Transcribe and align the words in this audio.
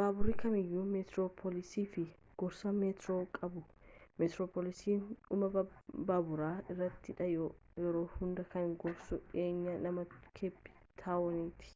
baaburii 0.00 0.34
kamiyyu 0.40 0.82
meetiroopilaasii 0.92 1.82
fi 1.94 2.02
gorsaa 2.42 2.70
meetiroo 2.76 3.18
qabuu 3.38 3.64
meetiroopilaasii 4.22 4.94
dhumma 5.00 5.64
baabura 6.12 6.48
irrattidha 6.76 7.26
yeroo 7.32 8.06
hundaa 8.14 8.46
kan 8.56 8.72
gorsu 8.86 9.18
dhi'eenya 9.34 9.76
naannoo 9.88 10.06
keepi 10.40 10.74
taawonitti 11.04 11.70